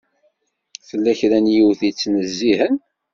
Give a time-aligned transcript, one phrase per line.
[0.87, 2.75] Tella kra n yiwet i yettnezzihen.